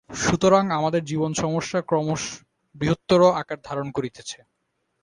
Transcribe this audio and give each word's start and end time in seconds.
সুতরাং 0.19 0.63
আমাদের 0.71 1.01
জীবনসমস্যা 1.03 1.79
ক্রমশ 1.81 2.23
বৃহত্তর 2.75 3.21
আকার 3.33 3.59
ধারণ 3.63 3.87
করিতেছে। 3.91 4.37